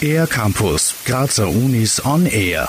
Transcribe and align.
Air 0.00 0.26
Campus, 0.26 0.94
Grazer 1.04 1.48
Unis 1.48 2.04
on 2.04 2.26
Air. 2.26 2.68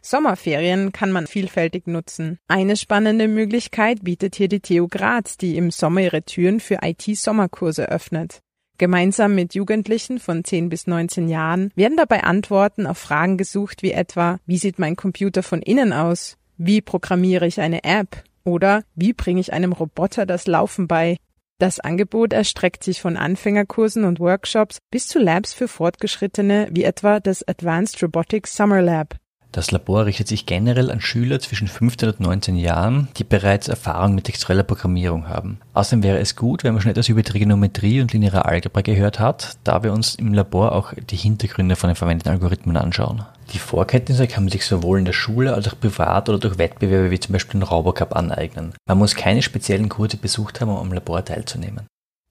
Sommerferien 0.00 0.92
kann 0.92 1.12
man 1.12 1.26
vielfältig 1.26 1.86
nutzen. 1.86 2.38
Eine 2.48 2.76
spannende 2.76 3.28
Möglichkeit 3.28 4.02
bietet 4.02 4.34
hier 4.34 4.48
die 4.48 4.60
TU 4.60 4.88
Graz, 4.88 5.36
die 5.36 5.56
im 5.56 5.70
Sommer 5.70 6.00
ihre 6.00 6.22
Türen 6.22 6.60
für 6.60 6.78
IT-Sommerkurse 6.82 7.88
öffnet. 7.88 8.40
Gemeinsam 8.76 9.34
mit 9.34 9.54
Jugendlichen 9.54 10.18
von 10.18 10.42
10 10.42 10.68
bis 10.68 10.86
19 10.86 11.28
Jahren 11.28 11.70
werden 11.76 11.96
dabei 11.96 12.24
Antworten 12.24 12.86
auf 12.86 12.98
Fragen 12.98 13.38
gesucht 13.38 13.82
wie 13.82 13.92
etwa, 13.92 14.40
wie 14.46 14.58
sieht 14.58 14.78
mein 14.78 14.96
Computer 14.96 15.42
von 15.42 15.62
innen 15.62 15.92
aus? 15.92 16.36
Wie 16.56 16.80
programmiere 16.80 17.46
ich 17.46 17.60
eine 17.60 17.84
App? 17.84 18.24
Oder 18.44 18.82
wie 18.94 19.12
bringe 19.12 19.40
ich 19.40 19.52
einem 19.52 19.72
Roboter 19.72 20.26
das 20.26 20.46
Laufen 20.46 20.88
bei? 20.88 21.16
Das 21.58 21.78
Angebot 21.78 22.32
erstreckt 22.32 22.82
sich 22.82 23.00
von 23.00 23.16
Anfängerkursen 23.16 24.04
und 24.04 24.18
Workshops 24.18 24.78
bis 24.90 25.06
zu 25.06 25.20
Labs 25.20 25.52
für 25.54 25.68
Fortgeschrittene 25.68 26.68
wie 26.72 26.82
etwa 26.82 27.20
das 27.20 27.46
Advanced 27.46 28.02
Robotics 28.02 28.56
Summer 28.56 28.82
Lab. 28.82 29.14
Das 29.52 29.70
Labor 29.70 30.04
richtet 30.04 30.26
sich 30.26 30.46
generell 30.46 30.90
an 30.90 31.00
Schüler 31.00 31.38
zwischen 31.38 31.68
15 31.68 32.08
und 32.08 32.18
19 32.18 32.56
Jahren, 32.56 33.06
die 33.18 33.22
bereits 33.22 33.68
Erfahrung 33.68 34.16
mit 34.16 34.24
textueller 34.24 34.64
Programmierung 34.64 35.28
haben. 35.28 35.60
Außerdem 35.74 36.02
wäre 36.02 36.18
es 36.18 36.34
gut, 36.34 36.64
wenn 36.64 36.74
man 36.74 36.82
schon 36.82 36.90
etwas 36.90 37.08
über 37.08 37.22
Trigonometrie 37.22 38.00
und 38.00 38.12
lineare 38.12 38.46
Algebra 38.46 38.80
gehört 38.80 39.20
hat, 39.20 39.56
da 39.62 39.84
wir 39.84 39.92
uns 39.92 40.16
im 40.16 40.34
Labor 40.34 40.72
auch 40.72 40.92
die 40.92 41.14
Hintergründe 41.14 41.76
von 41.76 41.88
den 41.88 41.94
verwendeten 41.94 42.32
Algorithmen 42.32 42.76
anschauen. 42.76 43.24
Die 43.52 43.58
Vorkenntnisse 43.58 44.26
kann 44.26 44.44
man 44.44 44.50
sich 44.50 44.64
sowohl 44.64 44.98
in 44.98 45.04
der 45.04 45.12
Schule 45.12 45.54
als 45.54 45.68
auch 45.68 45.78
privat 45.78 46.28
oder 46.28 46.38
durch 46.38 46.58
Wettbewerbe 46.58 47.10
wie 47.10 47.20
zum 47.20 47.32
Beispiel 47.32 47.60
den 47.60 47.66
Robocup 47.66 48.16
aneignen. 48.16 48.74
Man 48.86 48.98
muss 48.98 49.14
keine 49.14 49.42
speziellen 49.42 49.88
Kurse 49.88 50.16
besucht 50.16 50.60
haben, 50.60 50.70
um 50.70 50.78
am 50.78 50.92
Labor 50.92 51.24
teilzunehmen. 51.24 51.86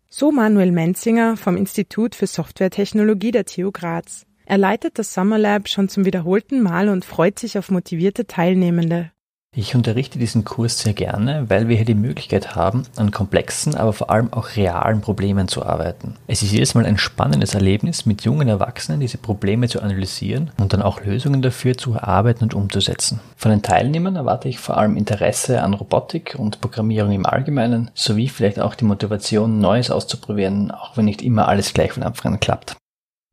So 0.09 0.31
Manuel 0.31 0.71
Menzinger 0.71 1.37
vom 1.37 1.57
Institut 1.57 2.13
für 2.15 2.27
Softwaretechnologie 2.27 3.31
der 3.31 3.45
TU 3.45 3.71
Graz. 3.71 4.25
Er 4.45 4.57
leitet 4.57 4.99
das 4.99 5.13
Summer 5.13 5.37
Lab 5.37 5.69
schon 5.69 5.87
zum 5.87 6.05
wiederholten 6.05 6.61
Mal 6.61 6.89
und 6.89 7.05
freut 7.05 7.39
sich 7.39 7.57
auf 7.57 7.71
motivierte 7.71 8.27
Teilnehmende. 8.27 9.12
Ich 9.55 9.75
unterrichte 9.75 10.17
diesen 10.17 10.45
Kurs 10.45 10.79
sehr 10.79 10.93
gerne, 10.93 11.47
weil 11.47 11.67
wir 11.67 11.75
hier 11.75 11.85
die 11.85 11.93
Möglichkeit 11.93 12.55
haben, 12.55 12.87
an 12.95 13.11
komplexen, 13.11 13.75
aber 13.75 13.93
vor 13.93 14.09
allem 14.09 14.33
auch 14.33 14.55
realen 14.55 15.01
Problemen 15.01 15.47
zu 15.47 15.63
arbeiten. 15.63 16.15
Es 16.25 16.41
ist 16.41 16.51
jedes 16.51 16.73
Mal 16.73 16.87
ein 16.87 16.97
spannendes 16.97 17.53
Erlebnis, 17.53 18.07
mit 18.07 18.23
jungen 18.23 18.47
Erwachsenen 18.47 18.99
diese 18.99 19.19
Probleme 19.19 19.69
zu 19.69 19.79
analysieren 19.79 20.49
und 20.59 20.73
dann 20.73 20.81
auch 20.81 21.01
Lösungen 21.01 21.43
dafür 21.43 21.77
zu 21.77 21.93
erarbeiten 21.93 22.45
und 22.45 22.55
umzusetzen. 22.55 23.19
Von 23.37 23.51
den 23.51 23.61
Teilnehmern 23.61 24.15
erwarte 24.15 24.49
ich 24.49 24.57
vor 24.57 24.77
allem 24.77 24.97
Interesse 24.97 25.61
an 25.61 25.75
Robotik 25.75 26.33
und 26.35 26.59
Programmierung 26.59 27.11
im 27.11 27.27
Allgemeinen, 27.27 27.91
sowie 27.93 28.29
vielleicht 28.29 28.59
auch 28.59 28.73
die 28.73 28.85
Motivation, 28.85 29.59
Neues 29.59 29.91
auszuprobieren, 29.91 30.71
auch 30.71 30.97
wenn 30.97 31.05
nicht 31.05 31.21
immer 31.21 31.47
alles 31.47 31.75
gleich 31.75 31.91
von 31.91 32.01
Anfang 32.01 32.33
an 32.33 32.39
klappt. 32.39 32.75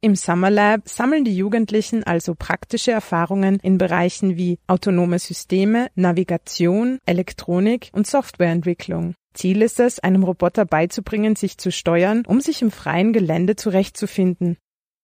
Im 0.03 0.17
Summer 0.17 0.49
Lab 0.49 0.89
sammeln 0.89 1.27
die 1.27 1.37
Jugendlichen 1.37 2.05
also 2.05 2.35
praktische 2.35 2.91
Erfahrungen 2.91 3.59
in 3.63 3.77
Bereichen 3.77 4.39
wie 4.39 4.59
autonome 4.67 5.19
Systeme, 5.19 5.89
Navigation, 5.95 6.99
Elektronik 7.05 7.91
und 7.93 8.07
Softwareentwicklung. 8.07 9.13
Ziel 9.35 9.61
ist 9.61 9.79
es, 9.79 9.99
einem 9.99 10.25
Roboter 10.25 10.65
beizubringen, 10.65 11.37
sich 11.37 11.59
zu 11.59 11.71
steuern, 11.71 12.23
um 12.27 12.41
sich 12.41 12.63
im 12.63 12.71
freien 12.71 13.13
Gelände 13.13 13.57
zurechtzufinden. 13.57 14.57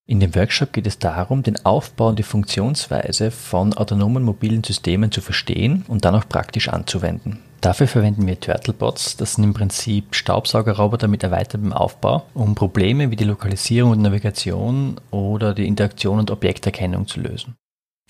In 0.07 0.21
dem 0.21 0.35
Workshop 0.35 0.73
geht 0.73 0.87
es 0.87 0.99
darum, 0.99 1.43
den 1.43 1.63
Aufbau 1.67 2.09
und 2.09 2.19
die 2.19 2.23
Funktionsweise 2.23 3.31
von 3.31 3.75
autonomen 3.75 4.23
mobilen 4.23 4.65
Systemen 4.65 5.13
zu 5.13 5.21
verstehen 5.21 5.85
und 5.89 6.07
dann 6.07 6.15
auch 6.15 6.27
praktisch 6.27 6.71
anzuwenden. 6.71 7.41
Dafür 7.61 7.89
verwenden 7.89 8.27
wir 8.27 8.39
Turtlebots, 8.39 9.17
das 9.17 9.35
sind 9.35 9.45
im 9.45 9.55
Prinzip 9.55 10.15
Staubsaugerroboter 10.15 11.09
mit 11.09 11.23
erweitertem 11.23 11.73
Aufbau, 11.73 12.25
um 12.35 12.55
Probleme 12.55 13.11
wie 13.11 13.17
die 13.17 13.25
Lokalisierung 13.25 13.93
und 13.93 14.03
Navigation 14.03 15.01
oder 15.11 15.55
die 15.55 15.67
Interaktion 15.67 16.19
und 16.19 16.31
Objekterkennung 16.31 17.07
zu 17.07 17.21
lösen. 17.21 17.57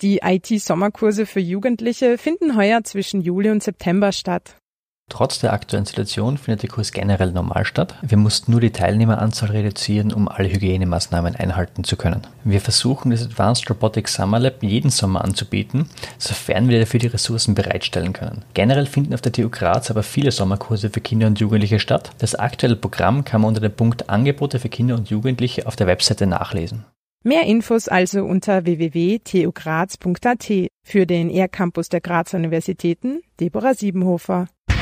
Die 0.01 0.19
IT-Sommerkurse 0.23 1.25
für 1.25 1.39
Jugendliche 1.39 2.19
finden 2.19 2.55
heuer 2.55 2.83
zwischen 2.83 3.21
Juli 3.21 3.49
und 3.49 3.63
September 3.63 4.11
statt. 4.11 4.57
Trotz 5.09 5.39
der 5.39 5.53
aktuellen 5.53 5.85
Situation 5.85 6.37
findet 6.37 6.63
der 6.63 6.69
Kurs 6.69 6.91
generell 6.91 7.31
normal 7.31 7.63
statt. 7.63 7.95
Wir 8.01 8.17
mussten 8.17 8.51
nur 8.51 8.59
die 8.59 8.71
Teilnehmeranzahl 8.71 9.51
reduzieren, 9.51 10.11
um 10.11 10.27
alle 10.27 10.51
Hygienemaßnahmen 10.51 11.37
einhalten 11.37 11.85
zu 11.85 11.95
können. 11.95 12.27
Wir 12.43 12.59
versuchen 12.59 13.11
das 13.11 13.23
Advanced 13.23 13.69
Robotics 13.69 14.15
Summer 14.15 14.37
Lab 14.37 14.61
jeden 14.61 14.91
Sommer 14.91 15.23
anzubieten, 15.23 15.89
sofern 16.17 16.67
wir 16.67 16.79
dafür 16.79 16.99
die 16.99 17.07
Ressourcen 17.07 17.55
bereitstellen 17.55 18.11
können. 18.11 18.43
Generell 18.53 18.85
finden 18.85 19.13
auf 19.13 19.21
der 19.21 19.31
TU 19.31 19.49
Graz 19.49 19.89
aber 19.89 20.03
viele 20.03 20.31
Sommerkurse 20.31 20.89
für 20.89 20.99
Kinder 20.99 21.27
und 21.27 21.39
Jugendliche 21.39 21.79
statt. 21.79 22.11
Das 22.17 22.35
aktuelle 22.35 22.75
Programm 22.75 23.23
kann 23.23 23.39
man 23.39 23.49
unter 23.49 23.61
dem 23.61 23.71
Punkt 23.71 24.09
Angebote 24.09 24.59
für 24.59 24.69
Kinder 24.69 24.95
und 24.95 25.09
Jugendliche 25.09 25.67
auf 25.67 25.77
der 25.77 25.87
Webseite 25.87 26.27
nachlesen. 26.27 26.83
Mehr 27.23 27.43
Infos 27.43 27.87
also 27.87 28.25
unter 28.25 28.65
www.tugraz.at. 28.65 30.51
Für 30.83 31.05
den 31.05 31.29
ER-Campus 31.29 31.89
der 31.89 32.01
Grazer 32.01 32.37
Universitäten, 32.37 33.21
Deborah 33.39 33.73
Siebenhofer. 33.73 34.47